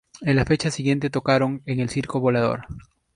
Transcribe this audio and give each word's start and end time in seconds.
En 0.23 0.35
la 0.35 0.45
fecha 0.45 0.71
siguiente 0.71 1.11
tocaron 1.11 1.61
en 1.67 1.79
el 1.79 1.91
Circo 1.91 2.19
Volador. 2.19 2.65